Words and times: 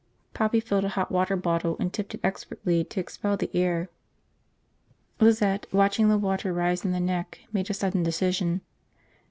Poppy 0.33 0.59
filled 0.59 0.83
a 0.83 0.89
hot 0.89 1.11
water 1.11 1.35
bottle 1.35 1.77
and 1.79 1.93
tipped 1.93 2.15
it 2.15 2.21
expertly 2.23 2.83
to 2.85 2.99
expel 2.99 3.37
the 3.37 3.51
air. 3.55 3.87
Lizette, 5.19 5.67
watching 5.71 6.09
the 6.09 6.17
water 6.17 6.51
rise 6.51 6.83
in 6.83 6.91
the 6.91 6.99
neck, 6.99 7.41
made 7.53 7.69
a 7.69 7.73
sudden 7.75 8.01
decision. 8.01 8.61